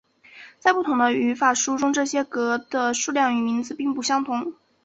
[0.57, 4.55] 在不同的语法书中这些格的数量与名字并不相同。